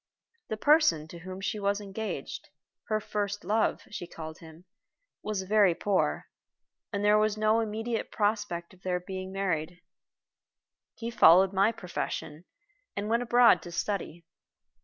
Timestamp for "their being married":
8.81-9.79